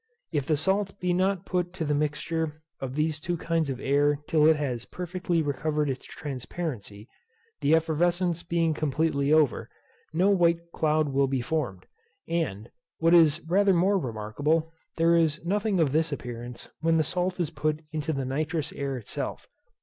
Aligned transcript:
If 0.31 0.47
the 0.47 0.57
salt 0.57 0.99
be 0.99 1.13
not 1.13 1.45
put 1.45 1.73
to 1.73 1.85
the 1.85 1.93
mixture 1.93 2.63
of 2.79 2.95
these 2.95 3.19
two 3.19 3.37
kinds 3.37 3.69
of 3.69 3.79
air 3.79 4.15
till 4.27 4.47
it 4.47 4.55
has 4.55 4.83
perfectly 4.85 5.43
recovered 5.43 5.91
its 5.91 6.07
transparency, 6.07 7.07
the 7.59 7.75
effervescence 7.75 8.41
being 8.41 8.73
completely 8.73 9.31
over, 9.31 9.69
no 10.11 10.31
white 10.31 10.71
cloud 10.71 11.09
will 11.09 11.27
be 11.27 11.39
formed; 11.41 11.85
and, 12.27 12.71
what 12.97 13.13
is 13.13 13.41
rather 13.47 13.75
more 13.75 13.99
remarkable, 13.99 14.71
there 14.97 15.15
is 15.15 15.39
nothing 15.45 15.79
of 15.79 15.91
this 15.91 16.11
appearance 16.11 16.67
when 16.79 16.97
the 16.97 17.03
salt 17.03 17.39
is 17.39 17.51
put 17.51 17.81
into 17.91 18.11
the 18.11 18.25
nitrous 18.25 18.73
air 18.73 18.97
itself. 18.97 19.47